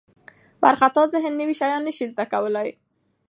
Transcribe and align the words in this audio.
وارخطا 0.61 1.01
ذهن 1.13 1.33
نوي 1.39 1.53
شیان 1.61 1.81
نه 1.87 1.91
شي 1.97 2.05
زده 2.11 2.25
کولی. 2.31 2.69